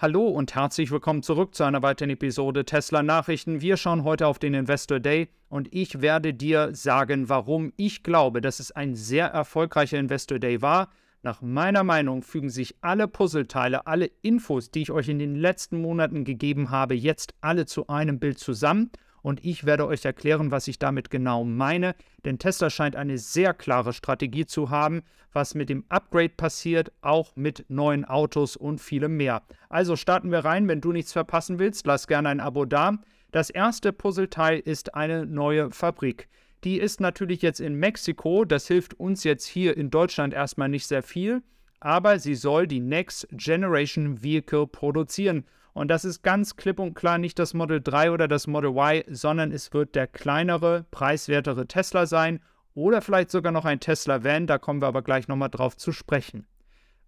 Hallo 0.00 0.28
und 0.28 0.54
herzlich 0.54 0.92
willkommen 0.92 1.24
zurück 1.24 1.56
zu 1.56 1.64
einer 1.64 1.82
weiteren 1.82 2.10
Episode 2.10 2.64
Tesla 2.64 3.02
Nachrichten. 3.02 3.60
Wir 3.60 3.76
schauen 3.76 4.04
heute 4.04 4.28
auf 4.28 4.38
den 4.38 4.54
Investor 4.54 5.00
Day 5.00 5.26
und 5.48 5.74
ich 5.74 6.00
werde 6.00 6.32
dir 6.32 6.72
sagen, 6.72 7.28
warum 7.28 7.72
ich 7.76 8.04
glaube, 8.04 8.40
dass 8.40 8.60
es 8.60 8.70
ein 8.70 8.94
sehr 8.94 9.26
erfolgreicher 9.26 9.98
Investor 9.98 10.38
Day 10.38 10.62
war. 10.62 10.90
Nach 11.22 11.42
meiner 11.42 11.82
Meinung 11.82 12.22
fügen 12.22 12.48
sich 12.48 12.76
alle 12.80 13.08
Puzzleteile, 13.08 13.88
alle 13.88 14.08
Infos, 14.22 14.70
die 14.70 14.82
ich 14.82 14.92
euch 14.92 15.08
in 15.08 15.18
den 15.18 15.34
letzten 15.34 15.82
Monaten 15.82 16.22
gegeben 16.22 16.70
habe, 16.70 16.94
jetzt 16.94 17.34
alle 17.40 17.66
zu 17.66 17.88
einem 17.88 18.20
Bild 18.20 18.38
zusammen 18.38 18.92
und 19.28 19.44
ich 19.44 19.66
werde 19.66 19.86
euch 19.86 20.06
erklären, 20.06 20.50
was 20.52 20.68
ich 20.68 20.78
damit 20.78 21.10
genau 21.10 21.44
meine, 21.44 21.94
denn 22.24 22.38
Tesla 22.38 22.70
scheint 22.70 22.96
eine 22.96 23.18
sehr 23.18 23.52
klare 23.52 23.92
Strategie 23.92 24.46
zu 24.46 24.70
haben, 24.70 25.02
was 25.34 25.54
mit 25.54 25.68
dem 25.68 25.84
Upgrade 25.90 26.30
passiert, 26.30 26.92
auch 27.02 27.36
mit 27.36 27.66
neuen 27.68 28.06
Autos 28.06 28.56
und 28.56 28.80
vielem 28.80 29.18
mehr. 29.18 29.42
Also 29.68 29.96
starten 29.96 30.30
wir 30.30 30.46
rein, 30.46 30.66
wenn 30.66 30.80
du 30.80 30.92
nichts 30.92 31.12
verpassen 31.12 31.58
willst, 31.58 31.86
lass 31.86 32.06
gerne 32.06 32.30
ein 32.30 32.40
Abo 32.40 32.64
da. 32.64 32.96
Das 33.30 33.50
erste 33.50 33.92
Puzzleteil 33.92 34.60
ist 34.60 34.94
eine 34.94 35.26
neue 35.26 35.72
Fabrik. 35.72 36.30
Die 36.64 36.78
ist 36.78 36.98
natürlich 36.98 37.42
jetzt 37.42 37.60
in 37.60 37.74
Mexiko, 37.74 38.46
das 38.46 38.66
hilft 38.66 38.94
uns 38.94 39.24
jetzt 39.24 39.44
hier 39.44 39.76
in 39.76 39.90
Deutschland 39.90 40.32
erstmal 40.32 40.70
nicht 40.70 40.86
sehr 40.86 41.02
viel, 41.02 41.42
aber 41.80 42.18
sie 42.18 42.34
soll 42.34 42.66
die 42.66 42.80
Next 42.80 43.28
Generation 43.32 44.22
Vehicle 44.22 44.66
produzieren. 44.66 45.44
Und 45.72 45.88
das 45.88 46.04
ist 46.04 46.22
ganz 46.22 46.56
klipp 46.56 46.78
und 46.78 46.94
klar 46.94 47.18
nicht 47.18 47.38
das 47.38 47.54
Model 47.54 47.80
3 47.80 48.10
oder 48.10 48.28
das 48.28 48.46
Model 48.46 48.70
Y, 48.70 49.04
sondern 49.08 49.52
es 49.52 49.72
wird 49.72 49.94
der 49.94 50.06
kleinere, 50.06 50.86
preiswertere 50.90 51.66
Tesla 51.66 52.06
sein 52.06 52.40
oder 52.74 53.02
vielleicht 53.02 53.30
sogar 53.30 53.52
noch 53.52 53.64
ein 53.64 53.80
Tesla 53.80 54.22
Van, 54.24 54.46
da 54.46 54.58
kommen 54.58 54.80
wir 54.80 54.86
aber 54.86 55.02
gleich 55.02 55.28
nochmal 55.28 55.50
drauf 55.50 55.76
zu 55.76 55.92
sprechen. 55.92 56.46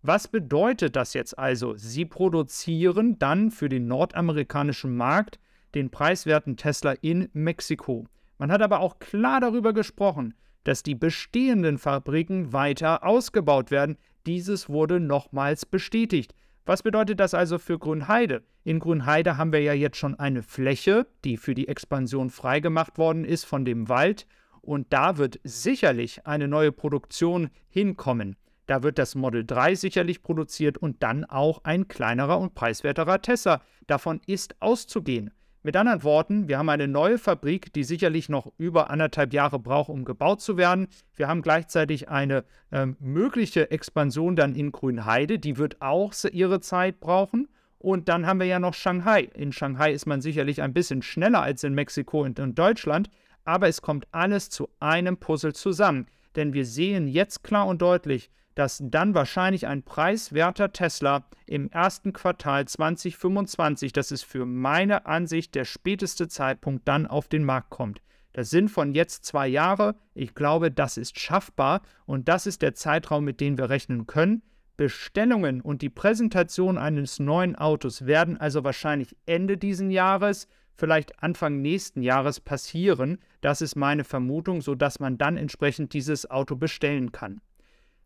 Was 0.03 0.29
bedeutet 0.29 0.97
das 0.97 1.15
jetzt 1.15 1.39
also? 1.39 1.77
Sie 1.77 2.07
produzieren 2.07 3.19
dann 3.19 3.51
für 3.51 3.69
den 3.69 3.87
nordamerikanischen 3.87 4.97
Markt 4.97 5.39
den 5.75 5.91
preiswerten 5.91 6.57
Tesla 6.57 6.93
in 6.93 7.29
Mexiko. 7.33 8.07
Man 8.39 8.51
hat 8.51 8.63
aber 8.63 8.81
auch 8.81 8.99
klar 8.99 9.41
darüber 9.41 9.73
gesprochen, 9.73 10.35
dass 10.65 10.83
die 10.83 10.95
bestehenden 10.95 11.79
Fabriken 11.79 12.53
weiter 12.53 13.05
ausgebaut 13.05 13.71
werden. 13.71 13.97
Dieses 14.27 14.69
wurde 14.69 15.01
nochmals 15.01 15.67
bestätigt. 15.67 16.35
Was 16.67 16.83
bedeutet 16.83 17.21
das 17.21 17.35
also 17.35 17.59
für 17.59 17.79
Grünheide? 17.79 18.43
In 18.65 18.79
Grünheide 18.79 19.37
haben 19.37 19.53
wir 19.53 19.61
ja 19.61 19.73
jetzt 19.73 19.97
schon 19.97 20.15
eine 20.19 20.43
Fläche, 20.43 21.07
die 21.25 21.37
für 21.37 21.55
die 21.55 21.69
Expansion 21.69 22.31
freigemacht 22.31 22.99
worden 22.99 23.25
ist 23.25 23.45
von 23.45 23.65
dem 23.65 23.89
Wald. 23.89 24.27
Und 24.61 24.93
da 24.93 25.17
wird 25.17 25.41
sicherlich 25.43 26.27
eine 26.27 26.47
neue 26.47 26.71
Produktion 26.71 27.49
hinkommen. 27.69 28.37
Da 28.67 28.83
wird 28.83 28.99
das 28.99 29.15
Model 29.15 29.45
3 29.45 29.75
sicherlich 29.75 30.23
produziert 30.23 30.79
und 30.79 31.03
dann 31.03 31.25
auch 31.25 31.65
ein 31.65 31.89
kleinerer 31.89 32.39
und 32.39 32.55
preiswerterer 32.55 33.21
Tesla. 33.21 33.63
Davon 33.87 34.21
ist 34.27 34.55
auszugehen. 34.61 35.33
Mit 35.63 35.77
anderen 35.77 36.03
Worten, 36.05 36.49
wir 36.49 36.57
haben 36.57 36.71
eine 36.71 36.89
neue 36.89 37.19
Fabrik, 37.19 37.71
die 37.75 37.85
sicherlich 37.85 38.31
noch 38.31 38.51
über 38.57 38.89
anderthalb 38.89 39.35
Jahre 39.35 39.59
braucht, 39.59 39.91
um 39.91 40.07
gebaut 40.07 40.41
zu 40.41 40.57
werden. 40.57 40.89
Wir 41.15 41.29
haben 41.29 41.43
gleichzeitig 41.43 42.09
eine 42.09 42.45
ähm, 42.73 42.97
mögliche 42.99 43.71
Expansion 43.71 44.37
dann 44.37 44.55
in 44.55 44.73
Grünheide, 44.73 45.39
die 45.39 45.59
wird 45.59 45.83
auch 45.83 46.15
ihre 46.33 46.61
Zeit 46.61 46.99
brauchen. 46.99 47.47
Und 47.79 48.09
dann 48.09 48.27
haben 48.27 48.41
wir 48.41 48.47
ja 48.47 48.59
noch 48.59 48.73
Shanghai. 48.73 49.29
In 49.35 49.53
Shanghai 49.53 49.93
ist 49.93 50.07
man 50.07 50.23
sicherlich 50.23 50.63
ein 50.63 50.73
bisschen 50.73 51.03
schneller 51.03 51.43
als 51.43 51.63
in 51.63 51.75
Mexiko 51.75 52.23
und 52.23 52.39
in 52.39 52.55
Deutschland, 52.55 53.11
aber 53.45 53.69
es 53.69 53.83
kommt 53.83 54.07
alles 54.13 54.49
zu 54.49 54.71
einem 54.81 55.19
Puzzle 55.19 55.53
zusammen. 55.53 56.07
Denn 56.37 56.55
wir 56.55 56.65
sehen 56.65 57.07
jetzt 57.07 57.45
klar 57.45 57.67
und 57.67 57.83
deutlich, 57.83 58.31
dass 58.55 58.83
dann 58.83 59.15
wahrscheinlich 59.15 59.67
ein 59.67 59.83
preiswerter 59.83 60.73
Tesla 60.73 61.25
im 61.47 61.71
ersten 61.71 62.13
Quartal 62.13 62.67
2025, 62.67 63.93
das 63.93 64.13
ist 64.13 64.25
für 64.25 64.47
meine 64.47 65.07
Ansicht 65.07 65.55
der 65.55 65.65
späteste 65.65 66.29
Zeitpunkt, 66.29 66.87
dann 66.87 67.07
auf 67.07 67.29
den 67.29 67.45
Markt 67.45 67.71
kommt. 67.71 68.01
Das 68.33 68.51
sind 68.51 68.71
von 68.71 68.95
jetzt 68.95 69.25
zwei 69.25 69.49
Jahre. 69.49 69.97
Ich 70.15 70.35
glaube, 70.35 70.71
das 70.71 70.97
ist 70.97 71.19
schaffbar 71.19 71.83
und 72.07 72.29
das 72.29 72.47
ist 72.47 72.63
der 72.63 72.75
Zeitraum, 72.75 73.25
mit 73.25 73.41
dem 73.41 73.59
wir 73.59 73.71
rechnen 73.71 74.07
können. 74.07 74.43
Bestellungen 74.77 75.61
und 75.61 75.83
die 75.83 75.91
Präsentation 75.91 76.79
eines 76.79 77.19
neuen 77.19 77.57
Autos 77.57 78.07
werden 78.07 78.39
also 78.39 78.65
wahrscheinlich 78.65 79.15
Ende 79.27 79.59
diesen 79.59 79.91
Jahres, 79.91 80.49
vielleicht 80.75 81.23
Anfang 81.23 81.61
nächsten 81.61 82.03
Jahres 82.03 82.41
passieren. 82.41 83.19
Das 83.43 83.61
ist 83.61 83.77
meine 83.77 84.05
Vermutung, 84.05 84.63
sodass 84.63 84.99
man 84.99 85.19
dann 85.19 85.37
entsprechend 85.37 85.93
dieses 85.93 86.31
Auto 86.31 86.57
bestellen 86.57 87.13
kann. 87.13 87.43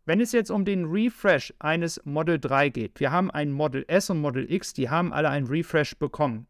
Wenn 0.07 0.21
es 0.21 0.33
jetzt 0.33 0.51
um 0.51 0.65
den 0.65 0.85
Refresh 0.85 1.51
eines 1.57 1.99
Model 2.05 2.39
3 2.39 2.69
geht, 2.69 2.99
wir 2.99 3.11
haben 3.11 3.31
ein 3.31 3.51
Model 3.51 3.85
S 3.87 4.11
und 4.11 4.21
Model 4.21 4.51
X, 4.51 4.71
die 4.73 4.87
haben 4.87 5.11
alle 5.11 5.29
ein 5.29 5.47
Refresh 5.47 5.97
bekommen. 5.97 6.45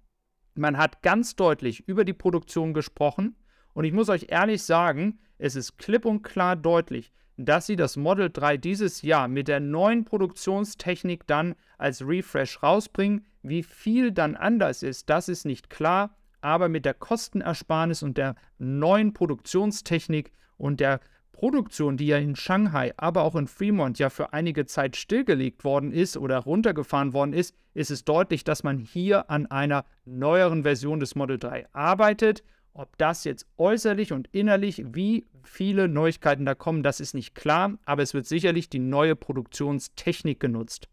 Man 0.55 0.77
hat 0.77 1.01
ganz 1.01 1.37
deutlich 1.37 1.87
über 1.87 2.03
die 2.03 2.11
Produktion 2.11 2.73
gesprochen 2.73 3.37
und 3.73 3.85
ich 3.85 3.93
muss 3.93 4.09
euch 4.09 4.25
ehrlich 4.27 4.63
sagen, 4.63 5.19
es 5.37 5.55
ist 5.55 5.77
klipp 5.77 6.03
und 6.03 6.21
klar 6.21 6.57
deutlich, 6.57 7.13
dass 7.37 7.65
sie 7.65 7.77
das 7.77 7.95
Model 7.95 8.29
3 8.29 8.57
dieses 8.57 9.03
Jahr 9.03 9.29
mit 9.29 9.47
der 9.47 9.61
neuen 9.61 10.03
Produktionstechnik 10.03 11.25
dann 11.25 11.55
als 11.77 12.05
Refresh 12.05 12.61
rausbringen. 12.61 13.25
Wie 13.41 13.63
viel 13.63 14.11
dann 14.11 14.35
anders 14.35 14.83
ist, 14.83 15.09
das 15.09 15.29
ist 15.29 15.45
nicht 15.45 15.69
klar, 15.69 16.17
aber 16.41 16.67
mit 16.67 16.83
der 16.83 16.93
Kostenersparnis 16.93 18.03
und 18.03 18.17
der 18.17 18.35
neuen 18.57 19.13
Produktionstechnik 19.13 20.33
und 20.57 20.81
der 20.81 20.99
Produktion, 21.35 21.97
die 21.97 22.07
ja 22.07 22.17
in 22.17 22.37
Shanghai, 22.37 22.93
aber 22.95 23.23
auch 23.23 23.35
in 23.35 23.47
Fremont 23.47 23.99
ja 23.99 24.09
für 24.09 24.31
einige 24.31 24.65
Zeit 24.65 24.95
stillgelegt 24.95 25.65
worden 25.65 25.91
ist 25.91 26.15
oder 26.15 26.39
runtergefahren 26.39 27.11
worden 27.11 27.33
ist, 27.33 27.53
ist 27.73 27.91
es 27.91 28.05
deutlich, 28.05 28.45
dass 28.45 28.63
man 28.63 28.79
hier 28.79 29.29
an 29.29 29.45
einer 29.47 29.83
neueren 30.05 30.63
Version 30.63 31.01
des 31.01 31.15
Model 31.15 31.37
3 31.37 31.67
arbeitet. 31.73 32.41
Ob 32.73 32.97
das 32.97 33.25
jetzt 33.25 33.47
äußerlich 33.57 34.13
und 34.13 34.29
innerlich, 34.31 34.81
wie 34.93 35.25
viele 35.43 35.89
Neuigkeiten 35.89 36.45
da 36.45 36.55
kommen, 36.55 36.83
das 36.83 37.01
ist 37.01 37.13
nicht 37.13 37.35
klar, 37.35 37.77
aber 37.85 38.01
es 38.01 38.13
wird 38.13 38.27
sicherlich 38.27 38.69
die 38.69 38.79
neue 38.79 39.17
Produktionstechnik 39.17 40.39
genutzt. 40.39 40.87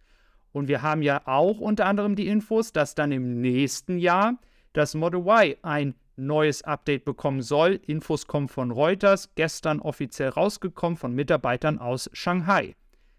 Und 0.51 0.67
wir 0.67 0.83
haben 0.83 1.03
ja 1.03 1.23
auch 1.25 1.61
unter 1.61 1.87
anderem 1.87 2.17
die 2.17 2.27
Infos, 2.27 2.73
dass 2.73 2.97
dann 2.97 3.13
im 3.13 3.41
nächsten 3.41 3.97
Jahr 3.97 4.39
das 4.73 4.97
Model 4.97 5.21
Y 5.21 5.55
ein 5.63 5.95
neues 6.17 6.63
Update 6.63 7.05
bekommen 7.05 7.43
soll. 7.43 7.81
Infos 7.87 8.27
kommen 8.27 8.49
von 8.49 8.71
Reuters, 8.71 9.31
gestern 9.35 9.81
offiziell 9.81 10.31
rausgekommen 10.31 10.97
von 10.97 11.15
Mitarbeitern 11.15 11.79
aus 11.79 12.11
Shanghai. 12.13 12.75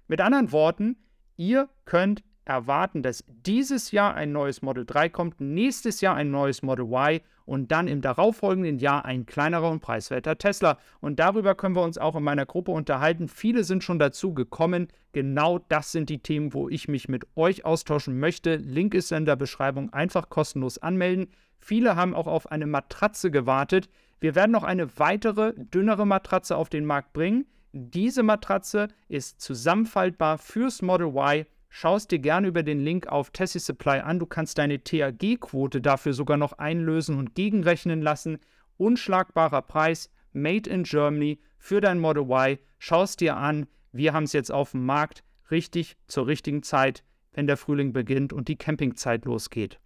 Mit 0.07 0.21
anderen 0.21 0.51
Worten, 0.51 0.97
ihr 1.35 1.69
könnt 1.85 2.23
erwarten, 2.45 3.03
dass 3.03 3.23
dieses 3.27 3.91
Jahr 3.91 4.15
ein 4.15 4.31
neues 4.31 4.61
Model 4.61 4.85
3 4.85 5.09
kommt, 5.09 5.41
nächstes 5.41 6.01
Jahr 6.01 6.15
ein 6.15 6.31
neues 6.31 6.61
Model 6.61 6.85
Y 6.85 7.21
und 7.45 7.71
dann 7.71 7.87
im 7.87 8.01
darauffolgenden 8.01 8.79
Jahr 8.79 9.05
ein 9.05 9.25
kleinerer 9.25 9.69
und 9.69 9.81
preiswerter 9.81 10.37
Tesla. 10.37 10.77
Und 11.01 11.19
darüber 11.19 11.55
können 11.55 11.75
wir 11.75 11.83
uns 11.83 11.97
auch 11.97 12.15
in 12.15 12.23
meiner 12.23 12.45
Gruppe 12.45 12.71
unterhalten. 12.71 13.27
Viele 13.27 13.63
sind 13.63 13.83
schon 13.83 13.99
dazu 13.99 14.33
gekommen. 14.33 14.87
Genau 15.11 15.59
das 15.69 15.91
sind 15.91 16.09
die 16.09 16.19
Themen, 16.19 16.53
wo 16.53 16.69
ich 16.69 16.87
mich 16.87 17.09
mit 17.09 17.25
euch 17.35 17.65
austauschen 17.65 18.19
möchte. 18.19 18.55
Link 18.55 18.93
ist 18.93 19.11
in 19.11 19.25
der 19.25 19.35
Beschreibung. 19.35 19.91
Einfach 19.91 20.29
kostenlos 20.29 20.77
anmelden. 20.77 21.27
Viele 21.59 21.95
haben 21.95 22.13
auch 22.13 22.27
auf 22.27 22.51
eine 22.51 22.67
Matratze 22.67 23.31
gewartet. 23.31 23.89
Wir 24.19 24.35
werden 24.35 24.51
noch 24.51 24.63
eine 24.63 24.99
weitere, 24.99 25.53
dünnere 25.55 26.05
Matratze 26.05 26.55
auf 26.55 26.69
den 26.69 26.85
Markt 26.85 27.13
bringen. 27.13 27.45
Diese 27.73 28.21
Matratze 28.21 28.87
ist 29.07 29.41
zusammenfaltbar 29.41 30.37
fürs 30.37 30.81
Model 30.81 31.07
Y. 31.07 31.45
Schau 31.75 31.95
es 31.95 32.07
dir 32.07 32.19
gerne 32.19 32.45
über 32.45 32.61
den 32.61 32.81
Link 32.81 33.07
auf 33.07 33.31
Tessie 33.31 33.57
Supply 33.57 33.97
an. 33.97 34.19
Du 34.19 34.27
kannst 34.27 34.59
deine 34.59 34.83
THG-Quote 34.83 35.81
dafür 35.81 36.13
sogar 36.13 36.37
noch 36.37 36.53
einlösen 36.53 37.17
und 37.17 37.33
gegenrechnen 37.33 37.99
lassen. 37.99 38.37
Unschlagbarer 38.77 39.63
Preis, 39.63 40.11
made 40.33 40.69
in 40.69 40.83
Germany 40.83 41.39
für 41.57 41.81
dein 41.81 41.97
Model 41.97 42.29
Y. 42.29 42.59
Schau 42.77 43.01
es 43.01 43.15
dir 43.15 43.37
an. 43.37 43.65
Wir 43.91 44.13
haben 44.13 44.25
es 44.25 44.33
jetzt 44.33 44.51
auf 44.51 44.71
dem 44.71 44.85
Markt 44.85 45.23
richtig 45.49 45.97
zur 46.05 46.27
richtigen 46.27 46.61
Zeit, 46.61 47.03
wenn 47.31 47.47
der 47.47 47.57
Frühling 47.57 47.91
beginnt 47.91 48.33
und 48.33 48.49
die 48.49 48.55
Campingzeit 48.55 49.25
losgeht. 49.25 49.79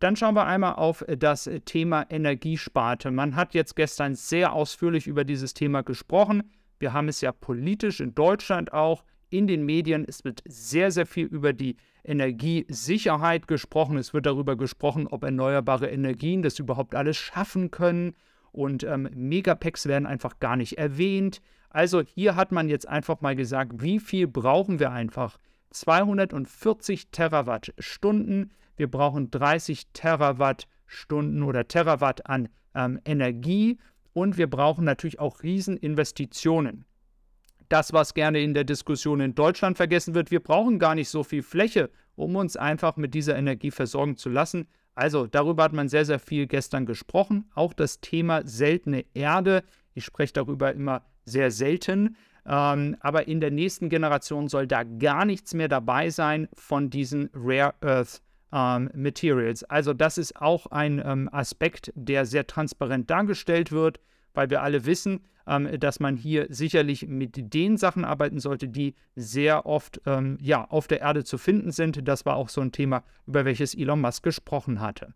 Dann 0.00 0.16
schauen 0.16 0.34
wir 0.34 0.46
einmal 0.46 0.74
auf 0.74 1.04
das 1.06 1.48
Thema 1.66 2.04
Energiesparte. 2.10 3.12
Man 3.12 3.36
hat 3.36 3.54
jetzt 3.54 3.76
gestern 3.76 4.16
sehr 4.16 4.52
ausführlich 4.54 5.06
über 5.06 5.22
dieses 5.22 5.54
Thema 5.54 5.84
gesprochen. 5.84 6.50
Wir 6.80 6.92
haben 6.92 7.06
es 7.06 7.20
ja 7.20 7.30
politisch 7.30 8.00
in 8.00 8.16
Deutschland 8.16 8.72
auch 8.72 9.04
in 9.30 9.46
den 9.46 9.64
Medien. 9.64 10.04
Es 10.06 10.24
wird 10.24 10.42
sehr, 10.46 10.90
sehr 10.90 11.06
viel 11.06 11.26
über 11.26 11.52
die 11.52 11.76
Energiesicherheit 12.04 13.48
gesprochen. 13.48 13.96
Es 13.96 14.14
wird 14.14 14.26
darüber 14.26 14.56
gesprochen, 14.56 15.06
ob 15.06 15.24
erneuerbare 15.24 15.88
Energien 15.88 16.42
das 16.42 16.58
überhaupt 16.58 16.94
alles 16.94 17.16
schaffen 17.16 17.70
können. 17.70 18.14
Und 18.52 18.84
ähm, 18.84 19.08
Megapacks 19.14 19.86
werden 19.86 20.06
einfach 20.06 20.38
gar 20.40 20.56
nicht 20.56 20.78
erwähnt. 20.78 21.40
Also 21.70 22.02
hier 22.02 22.34
hat 22.34 22.50
man 22.52 22.68
jetzt 22.68 22.88
einfach 22.88 23.20
mal 23.20 23.36
gesagt, 23.36 23.82
wie 23.82 24.00
viel 24.00 24.26
brauchen 24.26 24.80
wir 24.80 24.90
einfach? 24.90 25.38
240 25.70 27.10
Terawattstunden 27.10 28.50
wir 28.78 28.88
brauchen 28.88 29.30
30 29.30 29.88
Terawattstunden 29.92 31.42
oder 31.42 31.68
Terawatt 31.68 32.26
an 32.26 32.48
ähm, 32.74 33.00
Energie 33.04 33.78
und 34.12 34.38
wir 34.38 34.48
brauchen 34.48 34.84
natürlich 34.84 35.18
auch 35.18 35.42
Rieseninvestitionen. 35.42 36.84
Das, 37.68 37.92
was 37.92 38.14
gerne 38.14 38.40
in 38.40 38.54
der 38.54 38.64
Diskussion 38.64 39.20
in 39.20 39.34
Deutschland 39.34 39.76
vergessen 39.76 40.14
wird. 40.14 40.30
Wir 40.30 40.40
brauchen 40.40 40.78
gar 40.78 40.94
nicht 40.94 41.08
so 41.08 41.22
viel 41.22 41.42
Fläche, 41.42 41.90
um 42.16 42.36
uns 42.36 42.56
einfach 42.56 42.96
mit 42.96 43.14
dieser 43.14 43.36
Energie 43.36 43.70
versorgen 43.70 44.16
zu 44.16 44.28
lassen. 44.28 44.66
Also 44.94 45.26
darüber 45.26 45.62
hat 45.62 45.72
man 45.72 45.88
sehr, 45.88 46.04
sehr 46.04 46.18
viel 46.18 46.46
gestern 46.46 46.86
gesprochen. 46.86 47.50
Auch 47.54 47.72
das 47.72 48.00
Thema 48.00 48.46
seltene 48.46 49.04
Erde. 49.14 49.62
Ich 49.94 50.04
spreche 50.04 50.32
darüber 50.32 50.72
immer 50.72 51.04
sehr 51.24 51.50
selten. 51.50 52.16
Ähm, 52.44 52.96
aber 53.00 53.28
in 53.28 53.40
der 53.40 53.50
nächsten 53.50 53.90
Generation 53.90 54.48
soll 54.48 54.66
da 54.66 54.82
gar 54.82 55.24
nichts 55.24 55.54
mehr 55.54 55.68
dabei 55.68 56.10
sein 56.10 56.48
von 56.54 56.90
diesen 56.90 57.30
Rare 57.34 57.74
Earth 57.82 58.22
ähm, 58.52 58.90
Materials. 58.94 59.64
Also 59.64 59.92
das 59.92 60.18
ist 60.18 60.40
auch 60.40 60.66
ein 60.66 61.02
ähm, 61.04 61.28
Aspekt, 61.30 61.92
der 61.94 62.26
sehr 62.26 62.46
transparent 62.46 63.10
dargestellt 63.10 63.70
wird, 63.70 64.00
weil 64.34 64.50
wir 64.50 64.62
alle 64.62 64.86
wissen, 64.86 65.20
ähm, 65.46 65.68
dass 65.80 66.00
man 66.00 66.16
hier 66.16 66.46
sicherlich 66.50 67.06
mit 67.06 67.54
den 67.54 67.76
Sachen 67.76 68.04
arbeiten 68.04 68.38
sollte, 68.38 68.68
die 68.68 68.94
sehr 69.16 69.66
oft 69.66 70.00
ähm, 70.06 70.38
ja, 70.40 70.64
auf 70.64 70.86
der 70.86 71.00
Erde 71.00 71.24
zu 71.24 71.38
finden 71.38 71.72
sind. 71.72 72.06
Das 72.06 72.26
war 72.26 72.36
auch 72.36 72.48
so 72.48 72.60
ein 72.60 72.72
Thema, 72.72 73.02
über 73.26 73.44
welches 73.44 73.74
Elon 73.74 74.00
Musk 74.00 74.22
gesprochen 74.22 74.80
hatte. 74.80 75.14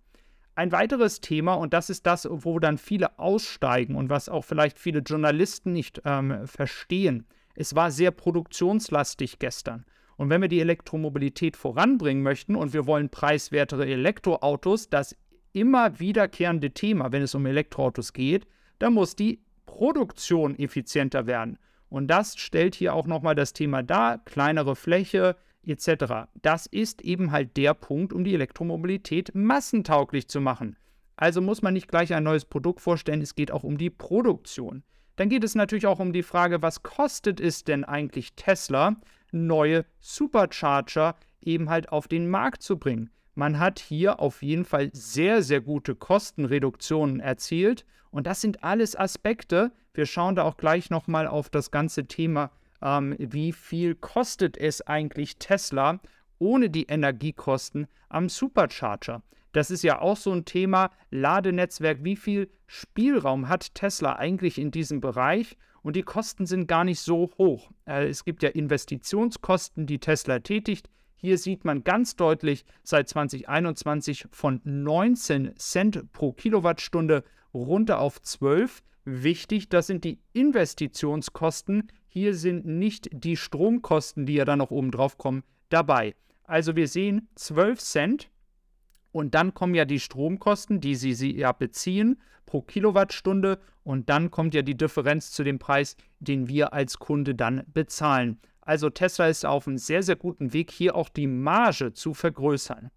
Ein 0.54 0.72
weiteres 0.72 1.20
Thema, 1.20 1.54
und 1.54 1.72
das 1.72 1.88
ist 1.88 2.06
das, 2.06 2.28
wo 2.30 2.58
dann 2.58 2.76
viele 2.76 3.18
aussteigen 3.18 3.94
und 3.94 4.10
was 4.10 4.28
auch 4.28 4.44
vielleicht 4.44 4.78
viele 4.78 5.00
Journalisten 5.00 5.72
nicht 5.72 6.02
ähm, 6.04 6.46
verstehen. 6.46 7.26
Es 7.54 7.74
war 7.74 7.90
sehr 7.90 8.10
produktionslastig 8.10 9.38
gestern. 9.38 9.84
Und 10.16 10.30
wenn 10.30 10.42
wir 10.42 10.48
die 10.48 10.60
Elektromobilität 10.60 11.56
voranbringen 11.56 12.22
möchten 12.22 12.54
und 12.54 12.74
wir 12.74 12.86
wollen 12.86 13.08
preiswertere 13.08 13.86
Elektroautos, 13.86 14.88
das 14.88 15.16
immer 15.52 15.98
wiederkehrende 15.98 16.70
Thema, 16.70 17.12
wenn 17.12 17.22
es 17.22 17.34
um 17.34 17.46
Elektroautos 17.46 18.12
geht, 18.12 18.46
dann 18.82 18.94
muss 18.94 19.14
die 19.14 19.40
Produktion 19.64 20.58
effizienter 20.58 21.28
werden. 21.28 21.56
Und 21.88 22.08
das 22.08 22.36
stellt 22.36 22.74
hier 22.74 22.94
auch 22.94 23.06
nochmal 23.06 23.36
das 23.36 23.52
Thema 23.52 23.84
dar, 23.84 24.18
kleinere 24.18 24.74
Fläche 24.74 25.36
etc. 25.64 26.26
Das 26.42 26.66
ist 26.66 27.00
eben 27.02 27.30
halt 27.30 27.56
der 27.56 27.74
Punkt, 27.74 28.12
um 28.12 28.24
die 28.24 28.34
Elektromobilität 28.34 29.36
massentauglich 29.36 30.26
zu 30.26 30.40
machen. 30.40 30.76
Also 31.14 31.40
muss 31.40 31.62
man 31.62 31.74
nicht 31.74 31.86
gleich 31.86 32.12
ein 32.12 32.24
neues 32.24 32.44
Produkt 32.44 32.80
vorstellen, 32.80 33.22
es 33.22 33.36
geht 33.36 33.52
auch 33.52 33.62
um 33.62 33.78
die 33.78 33.90
Produktion. 33.90 34.82
Dann 35.14 35.28
geht 35.28 35.44
es 35.44 35.54
natürlich 35.54 35.86
auch 35.86 36.00
um 36.00 36.12
die 36.12 36.24
Frage, 36.24 36.60
was 36.60 36.82
kostet 36.82 37.40
es 37.40 37.62
denn 37.62 37.84
eigentlich 37.84 38.34
Tesla, 38.34 38.96
neue 39.30 39.84
Supercharger 40.00 41.14
eben 41.40 41.70
halt 41.70 41.92
auf 41.92 42.08
den 42.08 42.28
Markt 42.28 42.62
zu 42.62 42.80
bringen. 42.80 43.10
Man 43.34 43.58
hat 43.58 43.78
hier 43.78 44.20
auf 44.20 44.42
jeden 44.42 44.64
Fall 44.64 44.90
sehr, 44.92 45.42
sehr 45.42 45.60
gute 45.60 45.94
Kostenreduktionen 45.94 47.20
erzielt. 47.20 47.84
Und 48.10 48.26
das 48.26 48.40
sind 48.40 48.62
alles 48.62 48.94
Aspekte. 48.94 49.72
Wir 49.94 50.06
schauen 50.06 50.36
da 50.36 50.42
auch 50.42 50.56
gleich 50.56 50.90
nochmal 50.90 51.26
auf 51.26 51.48
das 51.48 51.70
ganze 51.70 52.06
Thema, 52.06 52.50
ähm, 52.82 53.16
wie 53.18 53.52
viel 53.52 53.94
kostet 53.94 54.56
es 54.58 54.86
eigentlich 54.86 55.38
Tesla 55.38 56.00
ohne 56.38 56.68
die 56.68 56.84
Energiekosten 56.84 57.86
am 58.08 58.28
Supercharger. 58.28 59.22
Das 59.52 59.70
ist 59.70 59.82
ja 59.82 60.00
auch 60.00 60.16
so 60.16 60.32
ein 60.32 60.44
Thema, 60.44 60.90
Ladenetzwerk, 61.10 62.02
wie 62.02 62.16
viel 62.16 62.50
Spielraum 62.66 63.48
hat 63.48 63.74
Tesla 63.74 64.16
eigentlich 64.16 64.58
in 64.58 64.70
diesem 64.70 65.00
Bereich? 65.00 65.56
Und 65.82 65.96
die 65.96 66.02
Kosten 66.02 66.46
sind 66.46 66.68
gar 66.68 66.84
nicht 66.84 67.00
so 67.00 67.30
hoch. 67.38 67.70
Äh, 67.86 68.08
es 68.08 68.24
gibt 68.24 68.42
ja 68.42 68.50
Investitionskosten, 68.50 69.86
die 69.86 69.98
Tesla 69.98 70.38
tätigt. 70.38 70.88
Hier 71.24 71.38
sieht 71.38 71.64
man 71.64 71.84
ganz 71.84 72.16
deutlich 72.16 72.64
seit 72.82 73.08
2021 73.08 74.26
von 74.32 74.60
19 74.64 75.54
Cent 75.56 76.10
pro 76.10 76.32
Kilowattstunde 76.32 77.22
runter 77.54 78.00
auf 78.00 78.20
12. 78.20 78.82
Wichtig, 79.04 79.68
das 79.68 79.86
sind 79.86 80.02
die 80.02 80.18
Investitionskosten. 80.32 81.92
Hier 82.08 82.34
sind 82.34 82.66
nicht 82.66 83.08
die 83.12 83.36
Stromkosten, 83.36 84.26
die 84.26 84.34
ja 84.34 84.44
dann 84.44 84.58
noch 84.58 84.72
oben 84.72 84.90
drauf 84.90 85.16
kommen, 85.16 85.44
dabei. 85.68 86.16
Also 86.42 86.74
wir 86.74 86.88
sehen 86.88 87.28
12 87.36 87.78
Cent 87.78 88.30
und 89.12 89.36
dann 89.36 89.54
kommen 89.54 89.76
ja 89.76 89.84
die 89.84 90.00
Stromkosten, 90.00 90.80
die 90.80 90.96
Sie, 90.96 91.14
Sie 91.14 91.36
ja 91.36 91.52
beziehen 91.52 92.20
pro 92.46 92.62
Kilowattstunde 92.62 93.60
und 93.84 94.10
dann 94.10 94.32
kommt 94.32 94.54
ja 94.54 94.62
die 94.62 94.76
Differenz 94.76 95.30
zu 95.30 95.44
dem 95.44 95.60
Preis, 95.60 95.96
den 96.18 96.48
wir 96.48 96.72
als 96.72 96.98
Kunde 96.98 97.36
dann 97.36 97.62
bezahlen. 97.72 98.40
Also 98.62 98.90
Tesla 98.90 99.26
ist 99.26 99.44
auf 99.44 99.66
einem 99.66 99.78
sehr, 99.78 100.02
sehr 100.02 100.16
guten 100.16 100.52
Weg, 100.52 100.70
hier 100.70 100.94
auch 100.96 101.08
die 101.08 101.26
Marge 101.26 101.92
zu 101.92 102.14
vergrößern. 102.14 102.90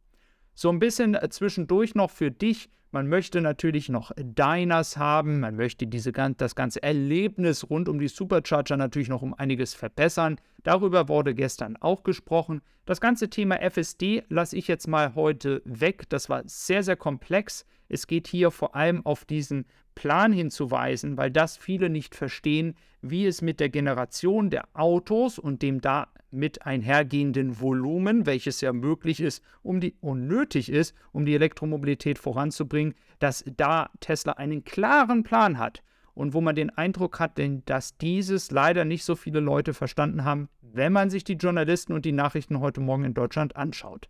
So 0.54 0.70
ein 0.70 0.80
bisschen 0.80 1.16
äh, 1.16 1.30
zwischendurch 1.30 1.96
noch 1.96 2.12
für 2.12 2.32
dich. 2.32 2.70
Man 2.92 3.10
möchte 3.10 3.42
natürlich 3.42 3.90
noch 3.90 4.12
Diners 4.16 4.96
haben, 4.96 5.42
man 5.42 5.58
möchte 5.58 5.86
diese, 5.86 6.14
das 6.14 6.56
ganze 6.56 6.82
Erlebnis 6.82 7.70
rund 7.70 7.90
um 7.90 8.00
die 8.00 8.08
Supercharger 8.08 8.78
natürlich 8.78 9.10
noch 9.10 9.22
um 9.22 9.34
einiges 9.34 9.74
verbessern. 9.74 10.40
Darüber 10.64 11.10
wurde 11.10 11.36
gestern 11.36 11.76
auch 11.82 12.04
gesprochen. 12.04 12.62
Das 12.86 13.02
ganze 13.02 13.30
Thema 13.30 13.58
FSD 13.58 14.24
lasse 14.30 14.56
ich 14.56 14.70
jetzt 14.70 14.88
mal 14.88 15.14
heute 15.14 15.62
weg. 15.66 16.08
Das 16.08 16.30
war 16.30 16.44
sehr, 16.46 16.84
sehr 16.84 16.96
komplex. 16.96 17.66
Es 17.90 18.08
geht 18.08 18.28
hier 18.28 18.50
vor 18.50 18.76
allem 18.76 19.06
auf 19.06 19.26
diesen 19.26 19.66
Plan 19.96 20.32
hinzuweisen, 20.32 21.18
weil 21.18 21.32
das 21.32 21.58
viele 21.58 21.90
nicht 21.90 22.16
verstehen, 22.16 22.76
wie 23.02 23.26
es 23.26 23.42
mit 23.42 23.60
der 23.60 23.70
Generation 23.70 24.50
der 24.50 24.66
Autos 24.74 25.40
und 25.40 25.62
dem 25.62 25.82
damit 25.82 26.66
einhergehenden 26.66 27.60
Volumen, 27.60 28.26
welches 28.26 28.62
ja 28.62 28.74
möglich 28.74 29.20
ist, 29.20 29.44
um 29.64 29.80
die 29.80 29.96
unnötig 30.02 30.70
ist, 30.70 30.96
um 31.12 31.26
die 31.26 31.36
Elektromobilität 31.36 32.20
voranzubringen, 32.20 32.96
dass 33.20 33.44
da 33.58 33.90
Tesla 34.00 34.34
einen 34.34 34.64
klaren 34.64 35.24
Plan 35.24 35.58
hat 35.58 35.82
und 36.14 36.34
wo 36.34 36.42
man 36.42 36.56
den 36.56 36.72
Eindruck 36.72 37.20
hat, 37.20 37.40
dass 37.66 37.98
dieses 37.98 38.52
leider 38.52 38.86
nicht 38.86 39.04
so 39.04 39.16
viele 39.16 39.40
Leute 39.40 39.74
verstanden 39.74 40.24
haben, 40.24 40.50
wenn 40.62 40.94
man 40.94 41.10
sich 41.10 41.24
die 41.24 41.34
Journalisten 41.34 41.94
und 41.94 42.06
die 42.06 42.12
Nachrichten 42.12 42.60
heute 42.60 42.82
Morgen 42.82 43.04
in 43.04 43.14
Deutschland 43.14 43.56
anschaut. 43.56 44.10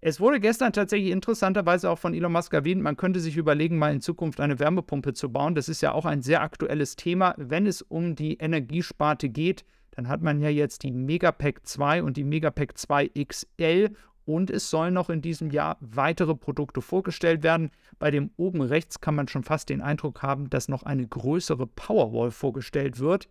Es 0.00 0.20
wurde 0.20 0.38
gestern 0.38 0.72
tatsächlich 0.72 1.10
interessanterweise 1.10 1.90
auch 1.90 1.98
von 1.98 2.14
Elon 2.14 2.30
Musk 2.30 2.54
erwähnt, 2.54 2.80
man 2.80 2.96
könnte 2.96 3.18
sich 3.18 3.36
überlegen, 3.36 3.78
mal 3.78 3.92
in 3.92 4.00
Zukunft 4.00 4.40
eine 4.40 4.60
Wärmepumpe 4.60 5.12
zu 5.12 5.32
bauen. 5.32 5.56
Das 5.56 5.68
ist 5.68 5.80
ja 5.80 5.90
auch 5.90 6.04
ein 6.04 6.22
sehr 6.22 6.40
aktuelles 6.40 6.94
Thema. 6.94 7.34
Wenn 7.36 7.66
es 7.66 7.82
um 7.82 8.14
die 8.14 8.34
Energiesparte 8.34 9.28
geht, 9.28 9.64
dann 9.90 10.06
hat 10.06 10.22
man 10.22 10.40
ja 10.40 10.50
jetzt 10.50 10.84
die 10.84 10.92
Megapack 10.92 11.66
2 11.66 12.04
und 12.04 12.16
die 12.16 12.22
Megapack 12.22 12.78
2 12.78 13.08
XL 13.08 13.90
und 14.24 14.50
es 14.50 14.70
sollen 14.70 14.94
noch 14.94 15.10
in 15.10 15.20
diesem 15.20 15.50
Jahr 15.50 15.76
weitere 15.80 16.36
Produkte 16.36 16.80
vorgestellt 16.80 17.42
werden. 17.42 17.70
Bei 17.98 18.12
dem 18.12 18.30
oben 18.36 18.60
rechts 18.60 19.00
kann 19.00 19.16
man 19.16 19.26
schon 19.26 19.42
fast 19.42 19.68
den 19.68 19.80
Eindruck 19.80 20.22
haben, 20.22 20.48
dass 20.48 20.68
noch 20.68 20.84
eine 20.84 21.08
größere 21.08 21.66
Powerwall 21.66 22.30
vorgestellt 22.30 23.00
wird. 23.00 23.28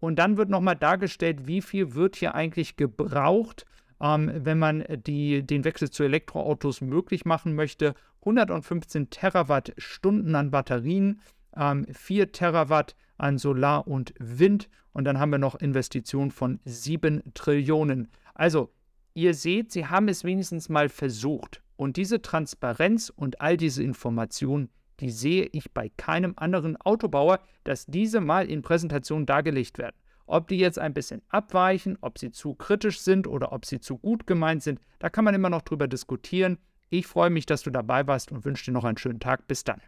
Und 0.00 0.18
dann 0.18 0.36
wird 0.36 0.50
nochmal 0.50 0.76
dargestellt, 0.76 1.46
wie 1.46 1.62
viel 1.62 1.94
wird 1.94 2.16
hier 2.16 2.34
eigentlich 2.34 2.76
gebraucht, 2.76 3.64
ähm, 4.00 4.30
wenn 4.34 4.58
man 4.58 4.84
die, 5.06 5.42
den 5.42 5.64
Wechsel 5.64 5.90
zu 5.90 6.02
Elektroautos 6.02 6.80
möglich 6.80 7.24
machen 7.24 7.54
möchte. 7.54 7.94
115 8.20 9.10
Terawattstunden 9.10 10.34
an 10.34 10.50
Batterien, 10.50 11.20
ähm, 11.56 11.86
4 11.90 12.32
Terawatt 12.32 12.94
an 13.16 13.38
Solar 13.38 13.86
und 13.86 14.12
Wind 14.18 14.68
und 14.92 15.04
dann 15.04 15.18
haben 15.18 15.30
wir 15.30 15.38
noch 15.38 15.54
Investitionen 15.54 16.30
von 16.30 16.60
7 16.64 17.22
Trillionen. 17.34 18.08
Also, 18.34 18.72
ihr 19.14 19.34
seht, 19.34 19.72
sie 19.72 19.86
haben 19.86 20.08
es 20.08 20.24
wenigstens 20.24 20.68
mal 20.68 20.88
versucht. 20.88 21.62
Und 21.76 21.96
diese 21.96 22.20
Transparenz 22.20 23.10
und 23.14 23.40
all 23.40 23.56
diese 23.56 23.82
Informationen, 23.82 24.68
die 25.00 25.10
sehe 25.10 25.48
ich 25.52 25.72
bei 25.72 25.90
keinem 25.96 26.34
anderen 26.36 26.76
Autobauer, 26.76 27.40
dass 27.64 27.86
diese 27.86 28.20
mal 28.20 28.50
in 28.50 28.62
Präsentationen 28.62 29.26
dargelegt 29.26 29.78
werden. 29.78 29.96
Ob 30.30 30.46
die 30.46 30.58
jetzt 30.58 30.78
ein 30.78 30.94
bisschen 30.94 31.22
abweichen, 31.28 31.98
ob 32.02 32.16
sie 32.16 32.30
zu 32.30 32.54
kritisch 32.54 33.00
sind 33.00 33.26
oder 33.26 33.50
ob 33.50 33.66
sie 33.66 33.80
zu 33.80 33.98
gut 33.98 34.28
gemeint 34.28 34.62
sind, 34.62 34.80
da 35.00 35.10
kann 35.10 35.24
man 35.24 35.34
immer 35.34 35.50
noch 35.50 35.62
drüber 35.62 35.88
diskutieren. 35.88 36.58
Ich 36.88 37.08
freue 37.08 37.30
mich, 37.30 37.46
dass 37.46 37.62
du 37.62 37.70
dabei 37.70 38.06
warst 38.06 38.30
und 38.30 38.44
wünsche 38.44 38.66
dir 38.66 38.70
noch 38.70 38.84
einen 38.84 38.96
schönen 38.96 39.18
Tag. 39.18 39.48
Bis 39.48 39.64
dann. 39.64 39.80